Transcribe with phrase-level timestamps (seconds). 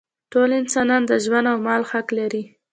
[0.31, 2.43] ټول انسانان د ژوند او مال حق لري.